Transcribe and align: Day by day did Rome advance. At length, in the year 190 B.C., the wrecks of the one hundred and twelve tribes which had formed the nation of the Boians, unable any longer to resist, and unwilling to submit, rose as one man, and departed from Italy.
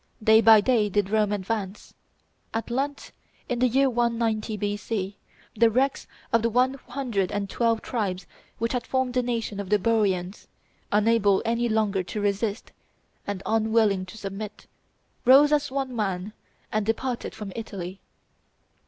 Day 0.23 0.41
by 0.41 0.61
day 0.61 0.89
did 0.89 1.11
Rome 1.11 1.31
advance. 1.31 1.93
At 2.55 2.71
length, 2.71 3.11
in 3.47 3.59
the 3.59 3.67
year 3.67 3.87
190 3.87 4.57
B.C., 4.57 5.15
the 5.55 5.69
wrecks 5.69 6.07
of 6.33 6.41
the 6.41 6.49
one 6.49 6.73
hundred 6.73 7.31
and 7.31 7.47
twelve 7.47 7.83
tribes 7.83 8.25
which 8.57 8.73
had 8.73 8.87
formed 8.87 9.13
the 9.13 9.21
nation 9.21 9.59
of 9.59 9.69
the 9.69 9.77
Boians, 9.77 10.47
unable 10.91 11.43
any 11.45 11.69
longer 11.69 12.01
to 12.01 12.19
resist, 12.19 12.71
and 13.27 13.43
unwilling 13.45 14.07
to 14.07 14.17
submit, 14.17 14.65
rose 15.23 15.51
as 15.51 15.69
one 15.69 15.95
man, 15.95 16.33
and 16.71 16.83
departed 16.83 17.35
from 17.35 17.53
Italy. 17.55 18.01